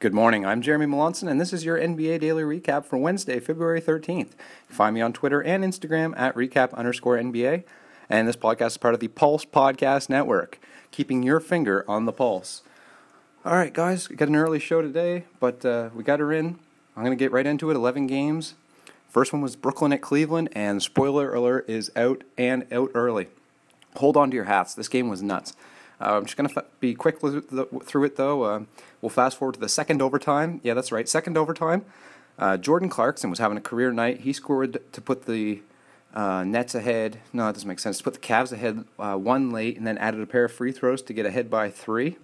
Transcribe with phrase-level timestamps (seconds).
[0.00, 0.46] Good morning.
[0.46, 4.34] I'm Jeremy Melanson, and this is your NBA Daily Recap for Wednesday, February 13th.
[4.68, 7.64] Find me on Twitter and Instagram at recap underscore NBA.
[8.08, 10.60] And this podcast is part of the Pulse Podcast Network,
[10.92, 12.62] keeping your finger on the pulse.
[13.44, 16.60] All right, guys, we got an early show today, but uh, we got her in.
[16.96, 18.54] I'm going to get right into it 11 games.
[19.08, 23.26] First one was Brooklyn at Cleveland, and spoiler alert is out and out early.
[23.96, 24.74] Hold on to your hats.
[24.74, 25.56] This game was nuts.
[26.00, 28.42] Uh, I'm just going to be quick through it, though.
[28.42, 28.60] Uh,
[29.00, 30.60] we'll fast forward to the second overtime.
[30.62, 31.84] Yeah, that's right, second overtime.
[32.38, 34.20] Uh, Jordan Clarkson was having a career night.
[34.20, 35.62] He scored to put the
[36.14, 37.20] uh, Nets ahead.
[37.32, 37.98] No, it doesn't make sense.
[37.98, 40.72] To put the Cavs ahead uh, one late, and then added a pair of free
[40.72, 42.16] throws to get ahead by three.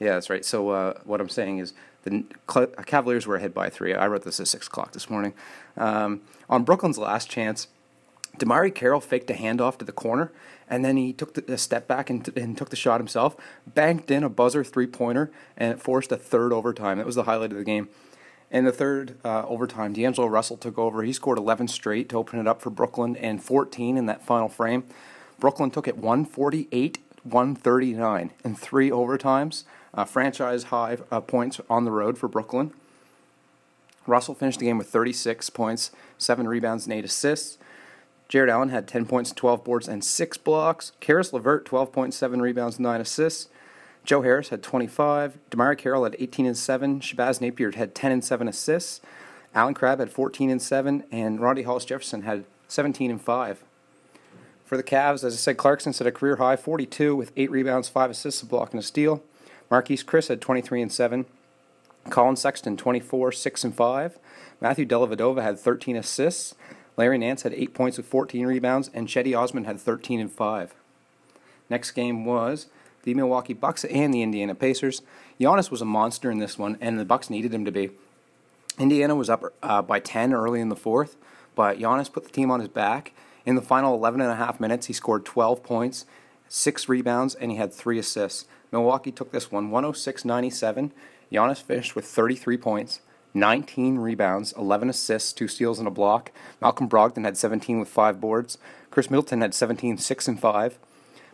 [0.00, 0.44] Yeah, that's right.
[0.44, 1.74] So uh, what I'm saying is
[2.04, 2.24] the
[2.86, 3.94] Cavaliers were ahead by three.
[3.94, 5.34] I wrote this at six o'clock this morning.
[5.76, 7.68] Um, on Brooklyn's last chance,
[8.38, 10.32] DeMarre Carroll faked a handoff to the corner,
[10.68, 13.36] and then he took the, a step back and, and took the shot himself,
[13.66, 16.98] banked in a buzzer three pointer, and it forced a third overtime.
[16.98, 17.88] That was the highlight of the game.
[18.50, 21.02] In the third uh, overtime, D'Angelo Russell took over.
[21.02, 24.48] He scored 11 straight to open it up for Brooklyn and 14 in that final
[24.48, 24.84] frame.
[25.38, 29.64] Brooklyn took it 148 139 in three overtimes,
[29.94, 32.72] uh, franchise high uh, points on the road for Brooklyn.
[34.06, 37.58] Russell finished the game with 36 points, 7 rebounds, and 8 assists.
[38.28, 40.92] Jarrett Allen had 10 points, 12 boards, and 6 blocks.
[41.00, 43.48] Caris LeVert, 12.7 rebounds, 9 assists.
[44.04, 45.38] Joe Harris had 25.
[45.50, 47.00] DeMarre Carroll had 18 and 7.
[47.00, 49.00] Shabazz Napier had 10 and 7 assists.
[49.54, 51.04] Allen Crabbe had 14 and 7.
[51.10, 53.64] And Rondae Hollis Jefferson had 17 and 5.
[54.64, 57.88] For the Cavs, as I said, Clarkson set a career high 42 with 8 rebounds,
[57.88, 59.22] 5 assists, a block, and a steal.
[59.70, 61.24] Marquese Chriss had 23 and 7.
[62.10, 64.18] Collin Sexton 24, 6 and 5.
[64.60, 66.54] Matthew Dellavedova had 13 assists.
[66.98, 70.74] Larry Nance had 8 points with 14 rebounds, and Cedi Osman had 13 and 5.
[71.70, 72.66] Next game was
[73.04, 75.00] the Milwaukee Bucks and the Indiana Pacers.
[75.40, 77.90] Giannis was a monster in this one, and the Bucks needed him to be.
[78.78, 81.16] Indiana was up uh, by 10 early in the fourth,
[81.54, 83.12] but Giannis put the team on his back.
[83.46, 86.04] In the final 11 and a half minutes, he scored 12 points,
[86.48, 88.46] 6 rebounds, and he had 3 assists.
[88.72, 90.92] Milwaukee took this one 106 97.
[91.30, 93.00] Giannis finished with 33 points,
[93.34, 96.32] 19 rebounds, 11 assists, 2 steals, and a block.
[96.60, 98.58] Malcolm Brogdon had 17 with 5 boards.
[98.90, 100.78] Khris Middleton had 17, 6 and 5.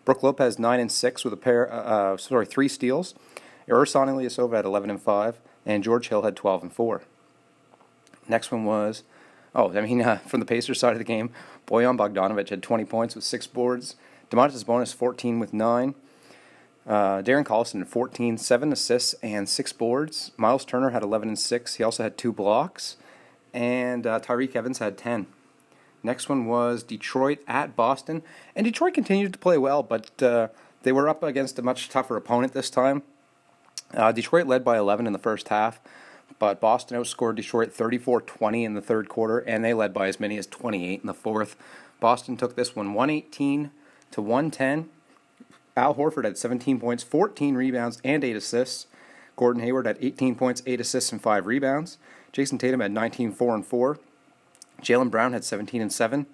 [0.04, 3.14] Brook Lopez 9 and 6 with a pair, uh, uh sorry, 3 steals.
[3.68, 7.02] Ersan Ilyasova had 11 and 5, and George Hill had 12 and 4.
[8.28, 9.02] Next one was,
[9.54, 11.30] oh, I mean, uh, from the Pacers side of the game,
[11.66, 13.96] Bojan Bogdanovic had 20 points with 6 boards.
[14.30, 15.94] Domantas Sabonis 14 with 9.
[16.86, 20.32] Uh, Darren Collison had 14, 7 assists, and 6 boards.
[20.36, 21.74] Miles Turner had 11 and 6.
[21.76, 22.96] He also had 2 blocks.
[23.52, 25.26] And uh, Tyreke Evans had 10.
[26.02, 28.22] Next one was Detroit at Boston.
[28.54, 30.48] And Detroit continued to play well, but uh,
[30.82, 33.02] they were up against a much tougher opponent this time.
[33.94, 35.80] Uh, Detroit led by 11 in the first half,
[36.38, 40.20] but Boston outscored Detroit 34 20 in the third quarter, and they led by as
[40.20, 41.56] many as 28 in the fourth.
[42.00, 43.70] Boston took this one 118
[44.10, 44.90] to 110.
[45.76, 48.86] Al Horford had 17 points, 14 rebounds, and 8 assists.
[49.36, 51.98] Gordon Hayward had 18 points, 8 assists, and 5 rebounds.
[52.32, 53.98] Jayson Tatum had 19, 4 and 4.
[54.82, 56.26] Jaylen Brown had 17 and 7.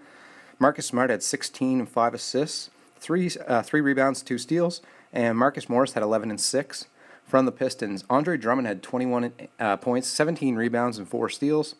[0.59, 4.83] Marcus Smart had 16 and 5 assists, 3, uh, three rebounds, 2 steals.
[5.12, 6.87] And Marcus Morris had 11 and 6.
[7.27, 11.77] From the Pistons, Andre Drummond had 21 uh, points, 17 rebounds, and 4 steals.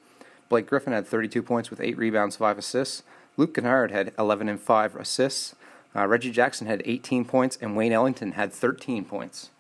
[0.49, 3.03] Blake Griffin had 32 points with 8 rebounds, 5 assists.
[3.37, 5.55] Luke Kennard had 11 and 5 assists.
[5.95, 9.51] Uh, Reggie Jackson had 18 points, and Wayne Ellington had 13 points.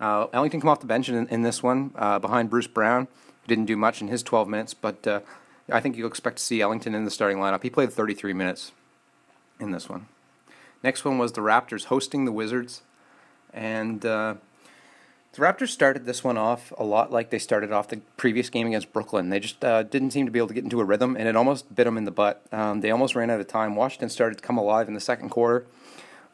[0.00, 3.06] Uh, Ellington came off the bench in, in this one uh, behind Bruce Brown,
[3.42, 5.20] who didn't do much in his 12 minutes, but uh,
[5.70, 7.62] I think you'll expect to see Ellington in the starting lineup.
[7.62, 8.72] He played 33 minutes
[9.58, 10.06] in this one.
[10.82, 12.82] Next one was the Raptors hosting the Wizards,
[13.52, 14.36] and uh,
[15.32, 18.66] the Raptors started this one off a lot like they started off the previous game
[18.66, 19.28] against Brooklyn.
[19.28, 21.36] They just uh, didn't seem to be able to get into a rhythm, and it
[21.36, 22.42] almost bit them in the butt.
[22.50, 23.76] Um, they almost ran out of time.
[23.76, 25.66] Washington started to come alive in the second quarter,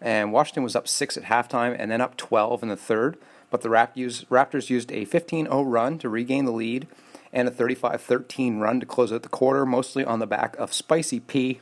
[0.01, 3.19] and Washington was up six at halftime and then up 12 in the third.
[3.51, 6.87] But the Raptors used a 15 0 run to regain the lead
[7.33, 10.73] and a 35 13 run to close out the quarter, mostly on the back of
[10.73, 11.61] Spicy P,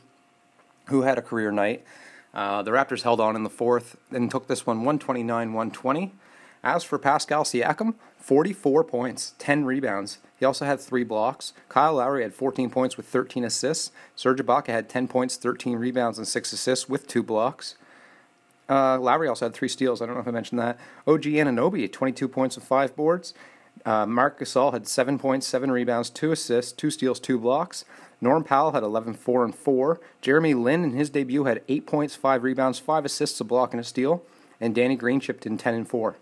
[0.87, 1.83] who had a career night.
[2.33, 6.13] Uh, the Raptors held on in the fourth and took this one 129 120.
[6.65, 10.17] As for Pascal Siakam, 44 points, 10 rebounds.
[10.35, 11.53] He also had three blocks.
[11.69, 13.91] Kyle Lowry had 14 points with 13 assists.
[14.15, 17.75] Serge Ibaka had 10 points, 13 rebounds, and 6 assists with two blocks.
[18.67, 20.01] Uh, Lowry also had three steals.
[20.01, 20.79] I don't know if I mentioned that.
[21.05, 23.35] OG Anunoby, 22 points and 5 boards.
[23.85, 27.85] Uh, Marc Gasol had 7 points, 7 rebounds, 2 assists, 2 steals, 2 blocks.
[28.19, 29.99] Norm Powell had 11, 4, and 4.
[30.19, 33.79] Jeremy Lin in his debut had 8 points, 5 rebounds, 5 assists, a block, and
[33.79, 34.23] a steal.
[34.59, 36.15] And Danny Green chipped in 10 and 4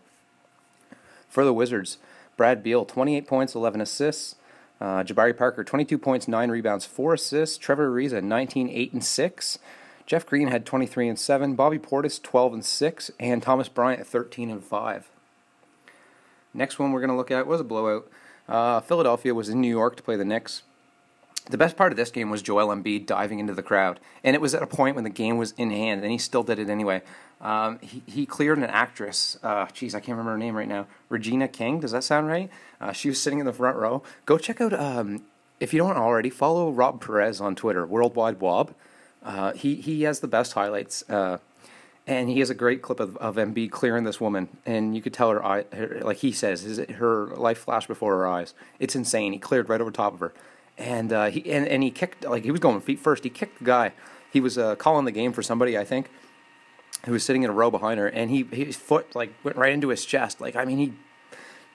[1.34, 1.98] for the Wizards.
[2.38, 4.36] Brad Beal, 28 points, 11 assists.
[4.80, 7.58] Uh, Jabari Parker, 22 points, 9 rebounds, 4 assists.
[7.58, 9.60] Trevor Ariza, 19, 8, and 6.
[10.06, 11.56] Jeff Green had 23 and 7.
[11.56, 13.12] Bobby Portis, 12 and 6.
[13.20, 15.10] And Thomas Bryant, 13 and 5.
[16.54, 18.10] Next one we're going to look at was a blowout.
[18.48, 20.64] Uh, Philadelphia was in New York to play the Knicks.
[21.50, 24.42] The best part of this game was Joel Embiid diving into the crowd, and it
[24.42, 26.69] was at a point when the game was in hand, and he still did it
[26.69, 27.01] anyway.
[27.42, 29.38] Um, he, he cleared an actress.
[29.44, 30.88] Uh, I can't remember her name right now.
[31.10, 31.81] Regina King.
[31.81, 32.50] Does that sound right?
[32.80, 34.01] Uh, she was sitting in the front row.
[34.25, 34.74] Go check out.
[34.74, 35.24] Um,
[35.60, 38.74] if you don't already, follow Rob Perez on Twitter, Worldwide Wob.
[39.22, 41.39] Uh, he he has the best highlights, uh,
[42.07, 45.13] and he has a great clip of, of Embiid clearing this woman, and you could
[45.13, 48.54] tell her, eye, her like he says, his, her life flashed before her eyes.
[48.80, 49.34] It's insane.
[49.34, 50.34] He cleared right over top of her
[50.78, 53.24] and uh, he and, and he kicked like he was going feet first.
[53.24, 53.94] He kicked the guy.
[54.31, 56.10] He was uh, calling the game for somebody, I think,
[57.06, 59.74] who was sitting in a row behind her, and he his foot like went right
[59.74, 60.42] into his chest.
[60.42, 60.94] Like I mean, he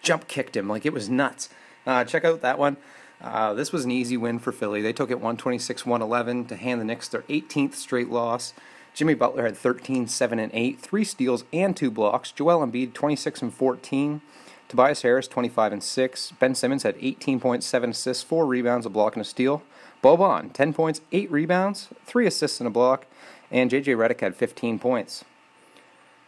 [0.03, 1.49] jump kicked him like it was nuts.
[1.87, 2.77] Uh, check out that one.
[3.21, 4.81] Uh, this was an easy win for Philly.
[4.81, 8.53] They took it 126-111 to hand the Knicks their 18th straight loss.
[8.95, 12.31] Jimmy Butler had 13, 7, and 8, three steals and two blocks.
[12.31, 14.21] Joel Embiid 26 and 14.
[14.69, 16.33] Tobias Harris, 25 and 6.
[16.39, 19.63] Ben Simmons had 18.7 assists, 4 rebounds, a block, and a steal.
[20.03, 23.07] Boban, 10 points, 8 rebounds, 3 assists, and a block.
[23.51, 23.93] And J.J.
[23.93, 25.25] Redick had 15 points.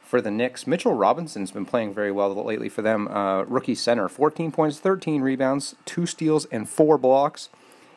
[0.02, 3.06] For the Knicks, Mitchell Robinson's been playing very well lately for them.
[3.08, 7.50] Uh, rookie center, 14 points, 13 rebounds, 2 steals, and 4 blocks.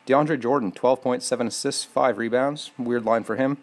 [0.06, 2.70] DeAndre Jordan, 12.7 assists, 5 rebounds.
[2.78, 3.56] Weird line for him.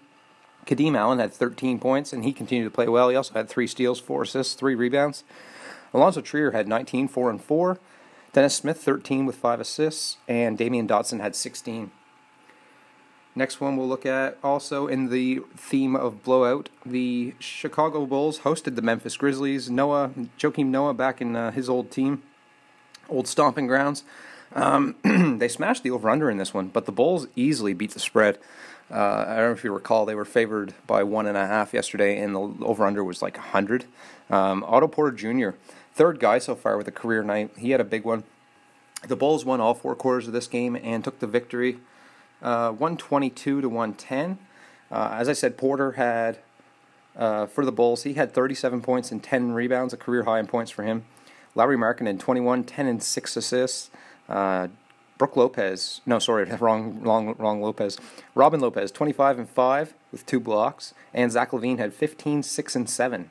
[0.65, 3.09] Kadeem Allen had 13 points, and he continued to play well.
[3.09, 5.23] He also had 3 steals, 4 assists, 3 rebounds.
[5.93, 7.79] Alonzo Trier had 19, 4 and 4.
[8.33, 11.91] Dennis Smith 13 with 5 assists, and Damyean Dotson had 16.
[13.33, 16.69] Next one we'll look at also in the theme of blowout.
[16.85, 19.69] The Chicago Bulls hosted the Memphis Grizzlies.
[19.69, 22.23] Noah, Joakim Noah, back in uh, his old team,
[23.09, 24.03] old stomping grounds.
[24.53, 24.95] Um,
[25.39, 28.37] they smashed the over/under in this one, but the Bulls easily beat the spread.
[28.89, 31.73] Uh, I don't know if you recall, they were favored by one and a half
[31.73, 33.85] yesterday, and the over/under was like 100.
[34.29, 35.51] Um, Otto Porter Jr
[35.93, 37.51] third guy so far with a career night.
[37.57, 38.23] He had a big one.
[39.07, 41.79] The Bulls won all four quarters of this game and took the victory,
[42.41, 44.37] uh, 122 to 110.
[44.91, 46.39] Uh, as I said, Porter had
[47.15, 48.03] uh, for the Bulls.
[48.03, 51.05] He had 37 points and 10 rebounds, a career high in points for him.
[51.55, 53.89] Lauri, Markkanen 21, 10 and 6 assists.
[54.29, 54.67] Uh,
[55.17, 57.97] Brook Lopez, no, sorry, wrong, wrong, wrong Lopez.
[58.33, 62.89] Robin Lopez, 25 and 5 with two blocks, and Zach LaVine had 15, 6 and
[62.89, 63.29] 7.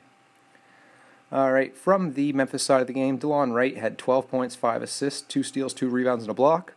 [1.31, 4.81] All right, from the Memphis side of the game, Delon Wright had 12 points, 5
[4.81, 6.73] assists, 2 steals, 2 rebounds, and a block.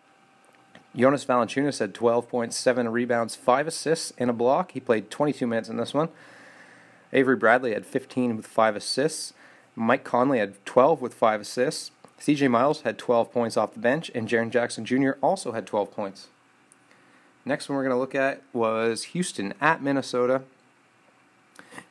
[0.94, 4.70] Jonas Valanciunas had 12 points, 7 rebounds, 5 assists, and a block.
[4.70, 6.08] He played 22 minutes in this one.
[7.12, 9.32] Avery Bradley had 15 with 5 assists.
[9.74, 11.90] Mike Conley had 12 with 5 assists.
[12.20, 15.12] CJ Miles had 12 points off the bench, and Jaren Jackson Jr.
[15.20, 16.28] also had 12 points.
[17.44, 20.42] Next one we're going to look at was Houston at Minnesota.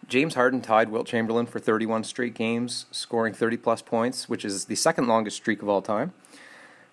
[0.07, 4.65] James Harden tied Wilt Chamberlain for 31 straight games, scoring 30 plus points, which is
[4.65, 6.13] the second longest streak of all time.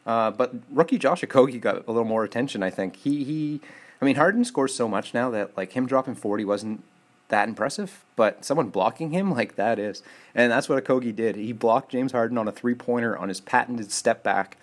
[0.07, 2.97] Uh, but rookie Josh Okogie got a little more attention, I think.
[2.97, 3.61] He he,
[4.01, 6.85] I mean Harden scores so much now that like him dropping 40 wasn't
[7.29, 10.03] that impressive, but someone blocking him like that is,
[10.35, 11.37] and that's what Okogie did.
[11.37, 14.57] He blocked James Harden on a three pointer on his patented step back,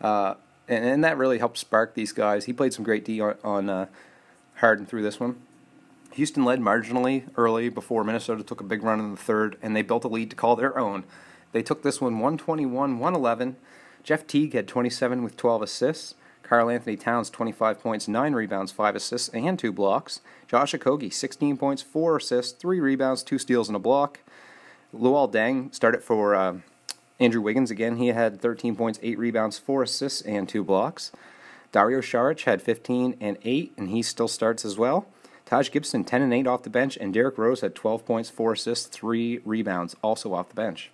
[0.00, 0.34] uh,
[0.68, 2.44] and, and, that really helped spark these guys.
[2.44, 3.86] He played some great D on, on uh,
[4.56, 5.36] Harden through this one.
[6.12, 9.82] Houston led marginally early before Minnesota took a big run in the third, and they
[9.82, 11.04] built a lead to call their own.
[11.52, 13.56] They took this one 121 111.
[14.02, 16.14] Jeff Teague had 27 with 12 assists.
[16.42, 20.22] Karl-Anthony Towns, 25 points, 9 rebounds, 5 assists, and 2 blocks.
[20.46, 24.20] Josh Okogie, 16 points, 4 assists, 3 rebounds, 2 steals, and a block.
[24.94, 26.56] Luol Deng started for uh,
[27.20, 27.98] Andrew Wiggins again.
[27.98, 31.12] He had 13 points, 8 rebounds, 4 assists, and 2 blocks.
[31.70, 35.06] Dario Saric had 15 and 8, and he still starts as well.
[35.48, 38.52] Taj Gibson, 10 and 8 off the bench, and Derrick Rose had 12 points, 4
[38.52, 40.90] assists, 3 rebounds, also off the bench.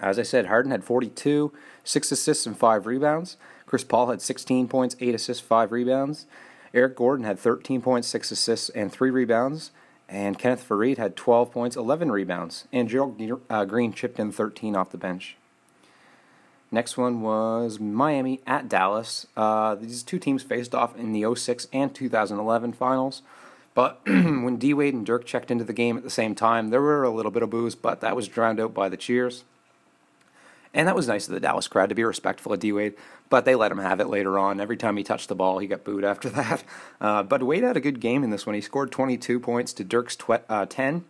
[0.00, 1.52] As I said, Harden had 42,
[1.84, 3.36] 6 assists, and 5 rebounds.
[3.66, 6.24] Chris Paul had 16 points, 8 assists, 5 rebounds.
[6.72, 9.72] Eric Gordon had 13 points, 6 assists, and 3 rebounds.
[10.08, 12.66] And Kenneth Faried had 12 points, 11 rebounds.
[12.72, 13.20] And Gerald
[13.50, 15.36] uh, Green chipped in 13 off the bench.
[16.70, 19.26] Next one was Miami at Dallas.
[19.36, 23.22] Uh, these two teams faced off in the 06 and 2011 finals.
[23.74, 26.82] But when D Wade and Dirk checked into the game at the same time, there
[26.82, 29.44] were a little bit of boos, but that was drowned out by the cheers.
[30.74, 32.94] And that was nice of the Dallas crowd to be respectful of D Wade,
[33.30, 34.60] but they let him have it later on.
[34.60, 36.64] Every time he touched the ball, he got booed after that.
[37.00, 38.54] Uh, but Wade had a good game in this one.
[38.54, 41.04] He scored 22 points to Dirk's tw- uh, 10.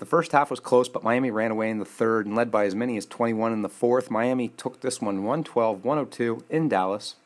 [0.00, 2.64] The first half was close, but Miami ran away in the third and led by
[2.64, 4.10] as many as 21 in the fourth.
[4.10, 7.16] Miami took this one 112 102 in Dallas.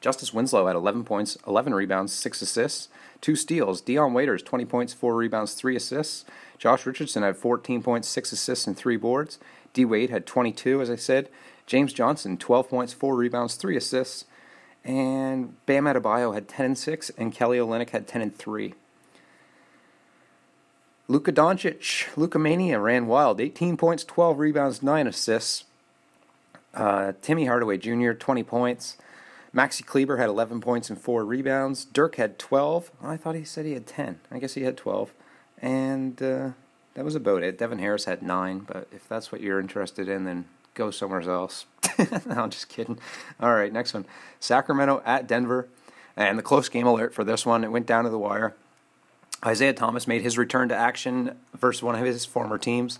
[0.00, 2.88] Justice Winslow had 11 points, 11 rebounds, 6 assists,
[3.20, 3.80] 2 steals.
[3.80, 6.24] Dion Waiters, 20 points, 4 rebounds, 3 assists.
[6.56, 9.40] Josh Richardson had 14 points, 6 assists, and 3 boards.
[9.72, 11.28] D Wade had 22, as I said.
[11.66, 14.24] James Johnson, 12 points, 4 rebounds, 3 assists.
[14.84, 18.74] And Bam Adebayo had 10 and 6, and Kelly Olynyk had 10 and 3.
[21.08, 23.40] Luka Doncic, Luka Mania ran wild.
[23.40, 25.64] 18 points, 12 rebounds, 9 assists.
[26.74, 28.96] Uh, Timmy Hardaway Jr., 20 points.
[29.54, 31.84] Maxi Kleber had 11 points and 4 rebounds.
[31.84, 32.90] Dirk had 12.
[33.02, 34.20] I thought he said he had 10.
[34.30, 35.14] I guess he had 12.
[35.62, 36.50] And uh,
[36.94, 37.56] that was about it.
[37.56, 41.66] Devin Harris had 9, but if that's what you're interested in, then go somewhere else.
[41.98, 42.98] no, I'm just kidding.
[43.40, 44.06] All right, next one
[44.40, 45.68] Sacramento at Denver.
[46.16, 48.54] And the close game alert for this one, it went down to the wire.
[49.44, 52.98] Isaiah Thomas made his return to action versus one of his former teams.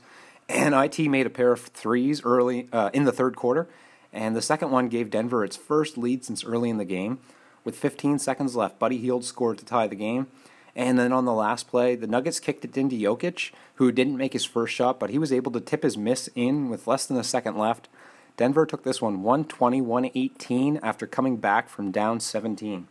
[0.48, 3.68] And IT made a pair of threes early uh, in the third quarter.
[4.12, 7.18] And the second one gave Denver its first lead since early in the game.
[7.64, 10.28] With 15 seconds left, Buddy Hield scored to tie the game.
[10.76, 14.34] And then on the last play, the Nuggets kicked it into Jokic, who didn't make
[14.34, 17.16] his first shot, but he was able to tip his miss in with less than
[17.16, 17.88] a second left.
[18.36, 22.86] Denver took this one 120 118 after coming back from down 17.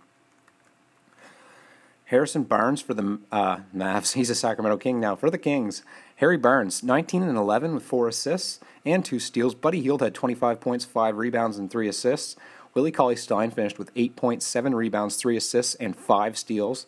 [2.06, 4.14] Harrison Barnes for the uh, Mavs.
[4.14, 5.16] He's a Sacramento King now.
[5.16, 5.82] For the Kings,
[6.18, 9.56] Harry Barnes, 19 and 11 with four assists and two steals.
[9.56, 12.36] Buddy Hield had 25 points, five rebounds, and three assists.
[12.76, 16.86] Willie Cauley Stein finished with 8.7 rebounds, three assists, and five steals.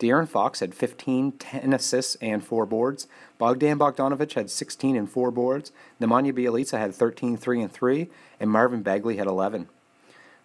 [0.00, 3.06] De'Aaron Fox had 15, 10 assists, and four boards.
[3.38, 5.72] Bogdan Bogdanovic had 16 and four boards.
[6.00, 8.08] Nemanja Bjelica had 13, 3 and 3,
[8.40, 9.68] and Marvin Bagley had 11.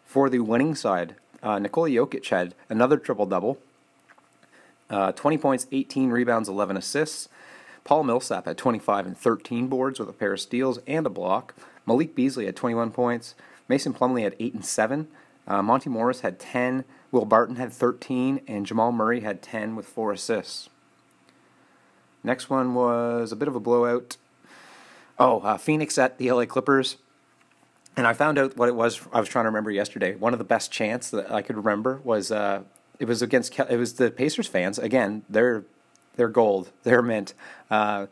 [0.05, 3.57] For the winning side, uh, Nikola Jokic had another triple double
[4.91, 7.29] uh, 20 points, 18 rebounds, 11 assists.
[7.83, 11.55] Paul Millsap had 25 and 13 boards with a pair of steals and a block.
[11.85, 13.33] Malik Beasley had 21 points.
[13.67, 15.07] Mason Plumlee had 8 and 7.
[15.47, 16.85] Uh, Monte Morris had 10.
[17.11, 18.41] Will Barton had 13.
[18.47, 20.69] And Jamal Murray had 10 with 4 assists.
[22.23, 24.17] Next one was a bit of a blowout.
[25.17, 26.97] Oh, uh, Phoenix at the LA Clippers.
[27.97, 30.15] And I found out what it was I was trying to remember yesterday.
[30.15, 32.61] One of the best chants that I could remember was uh,
[33.01, 35.23] it was against it was the Pacers fans again.
[35.27, 35.63] They're
[36.15, 36.71] they're gold.
[36.83, 37.33] They're mint.
[37.69, 38.05] Uh,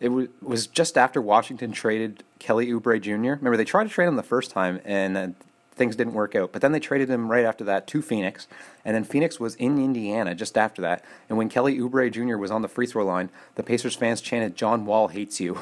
[0.00, 3.10] it w- was just after Washington traded Kelly Oubre Jr.
[3.12, 5.28] Remember they tried to trade him the first time and uh,
[5.72, 6.52] things didn't work out.
[6.52, 8.48] But then they traded him right after that to Phoenix,
[8.82, 11.04] and then Phoenix was in Indiana just after that.
[11.28, 12.38] And when Kelly Oubre Jr.
[12.38, 15.58] was on the free throw line, the Pacers fans chanted, "John Wall hates you."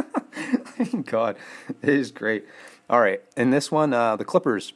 [1.04, 1.36] God,
[1.82, 2.46] it is great.
[2.88, 4.72] All right, in this one, uh, the Clippers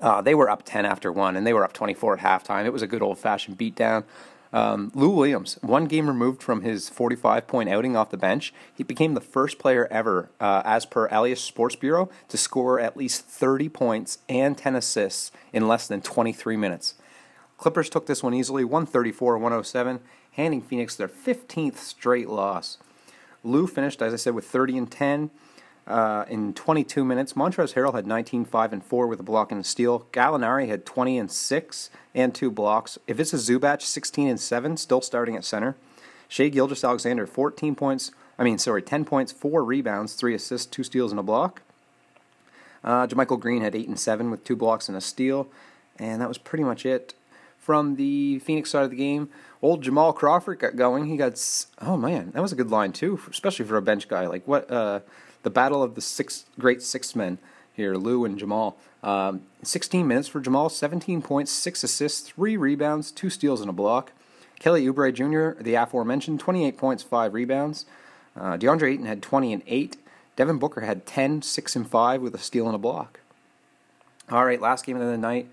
[0.00, 2.64] uh, they were up 10 after one, and they were up 24 at halftime.
[2.64, 4.04] It was a good old fashioned beatdown.
[4.52, 8.82] Um, Lou Williams, one game removed from his 45 point outing off the bench, he
[8.82, 13.24] became the first player ever, uh, as per Elias Sports Bureau, to score at least
[13.26, 16.94] 30 points and 10 assists in less than 23 minutes.
[17.58, 20.00] Clippers took this one easily, 134 107,
[20.32, 22.78] handing Phoenix their 15th straight loss.
[23.44, 25.30] Lou finished, as I said, with 30 and 10.
[25.90, 29.60] Uh, in 22 minutes, Montrezl Harrell had 19, 5, and 4 with a block and
[29.60, 30.06] a steal.
[30.12, 32.96] Gallinari had 20 and 6 and 2 blocks.
[33.08, 35.76] Ivica Zubac, 16 and 7, still starting at center.
[36.28, 41.10] Shai Gilgeous-Alexander, 14 points, I mean, sorry, 10 points, 4 rebounds, 3 assists, 2 steals,
[41.10, 41.62] and a block.
[42.84, 45.48] Uh, JaMychal Green had 8 and 7 with 2 blocks and a steal.
[45.98, 47.14] And that was pretty much it.
[47.58, 49.28] From the Phoenix side of the game,
[49.60, 51.06] old Jamal Crawford got going.
[51.06, 51.38] He got,
[51.80, 54.26] oh man, that was a good line too, especially for a bench guy.
[54.26, 55.00] Like, what, uh,
[55.42, 57.38] the battle of the six great six men
[57.72, 58.76] here, Lou and Jamal.
[59.02, 63.72] Um, 16 minutes for Jamal, 17 points, 6 assists, 3 rebounds, 2 steals, and a
[63.72, 64.12] block.
[64.58, 67.86] Kelly Oubre Jr., the aforementioned, 28 points, 5 rebounds.
[68.36, 69.96] Uh, DeAndre Ayton had 20 and 8.
[70.36, 73.20] Devin Booker had 10, 6 and 5 with a steal and a block.
[74.30, 75.48] All right, last game of the night.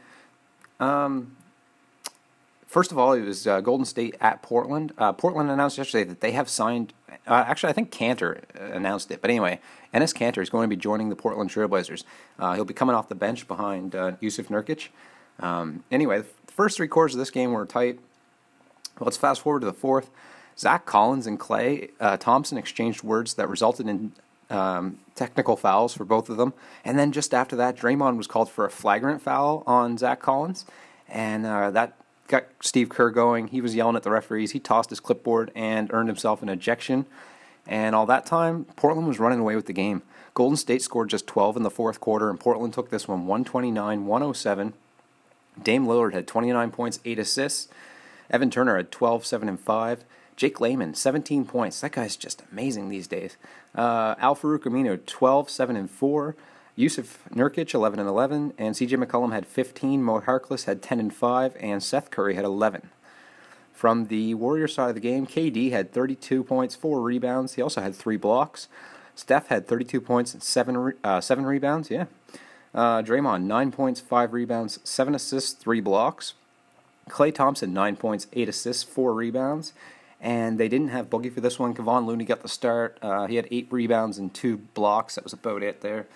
[0.82, 1.38] Um,
[2.68, 4.92] First of all, it was uh, Golden State at Portland.
[4.98, 6.94] Uh, Portland announced yesterday that they have signed.
[7.26, 9.62] Uh, actually, I think Kanter announced it, but anyway,
[9.94, 12.04] Enes Kanter is going to be joining the Portland Trailblazers.
[12.38, 14.90] Uh, he'll be coming off the bench behind uh, Jusuf Nurkic.
[15.40, 18.00] Um, anyway, the first three quarters of this game were tight.
[19.00, 20.10] Let's fast forward to the fourth.
[20.58, 24.12] Zach Collins and Klay uh, Thompson exchanged words that resulted in
[24.50, 26.54] um, technical fouls for both of them.
[26.84, 30.66] And then just after that, Draymond was called for a flagrant foul on Zach Collins,
[31.08, 31.94] and that
[32.28, 33.48] got Steve Kerr going.
[33.48, 34.52] He was yelling at the referees.
[34.52, 37.06] He tossed his clipboard and earned himself an ejection.
[37.68, 40.02] And all that time, Portland was running away with the game.
[40.34, 44.06] Golden State scored just 12 in the fourth quarter, and Portland took this one 129
[44.06, 44.74] 107.
[45.62, 47.68] Dame Lillard had 29 points, 8 assists.
[48.30, 50.04] Evan Turner had 12, 7, and 5.
[50.36, 51.82] Jake Layman, 17 points.
[51.82, 53.38] That guy's just amazing these days.
[53.74, 56.36] Uh, Al Farouq Aminu, 12, 7, and 4.
[56.78, 58.54] Jusuf Nurkic, 11 and 11.
[58.58, 60.04] And CJ McCollum had 15.
[60.04, 61.58] Mo Harkless had 10 and 5.
[61.60, 62.92] And Seth Curry had 11.
[63.78, 67.54] From the Warrior side of the game, KD had 32 points, 4 rebounds.
[67.54, 68.68] He also had 3 blocks.
[69.14, 71.92] Steph had 32 points and 7, re- uh, seven rebounds.
[71.92, 72.06] Yeah.
[72.74, 76.34] Uh, Draymond, 9 points, 5 rebounds, 7 assists, 3 blocks.
[77.08, 79.74] Klay Thompson, 9 points, 8 assists, 4 rebounds.
[80.20, 81.76] And they didn't have Boogie for this one.
[81.76, 82.98] Kevon Looney got the start.
[83.04, 85.14] Uh, he had 8 rebounds and 2 blocks.
[85.14, 86.08] That was about it there.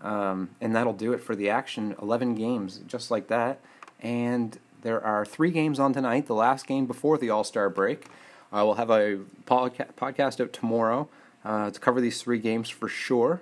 [0.00, 1.96] Um, and that'll do it for the action.
[2.00, 3.58] 11 games, just like that.
[3.98, 8.06] And there are three games on tonight, the last game before the All Star break.
[8.52, 11.08] I will have a podca- podcast out tomorrow
[11.44, 13.40] uh, to cover these three games for sure.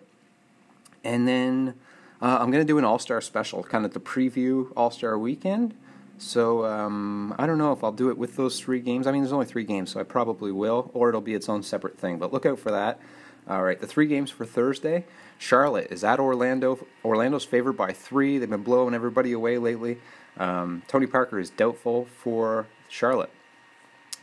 [1.02, 1.75] And then
[2.23, 5.18] uh, I'm going to do an All Star special, kind of the preview All Star
[5.18, 5.75] weekend.
[6.18, 9.06] So um, I don't know if I'll do it with those three games.
[9.06, 11.62] I mean, there's only three games, so I probably will, or it'll be its own
[11.62, 12.18] separate thing.
[12.18, 13.00] But look out for that.
[13.49, 15.06] All right, the three games for Thursday.
[15.40, 16.87] Charlotte is at Orlando.
[17.02, 18.37] Orlando's favored by three.
[18.37, 19.99] They've been blowing everybody away lately.
[20.37, 23.30] Um, Tony Parker is doubtful for Charlotte.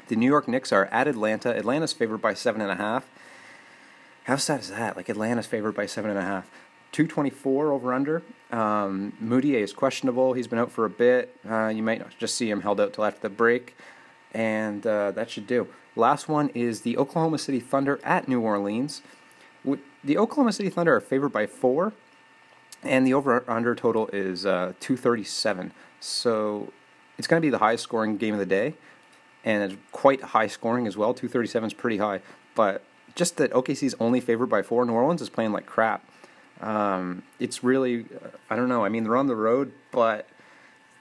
[0.10, 1.50] The New York Knicks are at Atlanta.
[1.50, 3.10] Atlanta's favored by seven and a half.
[4.26, 4.96] How sad is that?
[4.96, 6.50] Like Atlanta's favored by seven and a half.
[6.92, 8.22] 224 over under.
[8.52, 10.34] Um, Mudiay is questionable.
[10.34, 11.36] He's been out for a bit.
[11.50, 13.76] Uh, you might just see him held out till after the break,
[14.34, 15.68] and uh, that should do.
[15.96, 19.02] Last one is the Oklahoma City Thunder at New Orleans.
[20.04, 21.94] The Oklahoma City Thunder are favored by four,
[22.84, 25.72] and the over under total is uh, 237.
[26.00, 26.72] So
[27.18, 28.76] it's going to be the highest scoring game of the day,
[29.44, 31.14] and it's quite high scoring as well.
[31.14, 32.22] 237 is pretty high,
[32.56, 32.84] but
[33.16, 34.86] just that OKC is only favored by four.
[34.86, 36.08] New Orleans is playing like crap.
[36.62, 38.06] Um, it's really,
[38.50, 38.86] I don't know.
[38.86, 40.28] I mean, they're on the road, but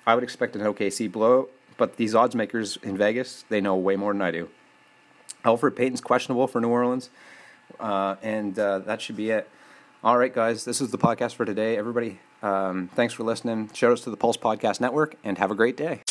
[0.07, 1.49] I would expect an OKC blow.
[1.77, 4.49] But these odds makers in Vegas, they know way more than I do.
[5.45, 7.11] Elfrid Payton's questionable for New Orleans,
[7.81, 9.49] uh, and uh, that should be it.
[10.05, 11.77] All right, guys, this is the podcast for today.
[11.77, 13.71] Everybody, um, thanks for listening.
[13.75, 16.03] Shout outs to the Pulse Podcast Network, and have a great day.